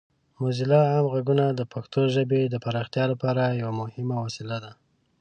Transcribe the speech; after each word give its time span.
موزیلا 0.39 0.81
عام 0.91 1.05
غږ 1.13 1.27
د 1.59 1.61
پښتو 1.73 2.01
ژبې 2.15 2.41
د 2.47 2.55
پراختیا 2.63 3.05
لپاره 3.13 3.57
یوه 3.61 3.73
مهمه 3.81 4.15
وسیله 4.25 4.57
ده. 4.63 4.71